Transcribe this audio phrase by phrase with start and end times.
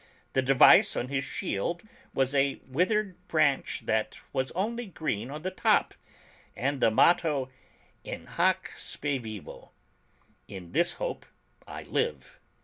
[0.33, 1.83] The device on his shield
[2.15, 5.93] was a withered branch that was only green on the top,
[6.55, 7.49] and the motto
[8.03, 9.69] "In hac spe vivo"
[10.47, 11.27] (In this hope
[11.67, 12.39] I live).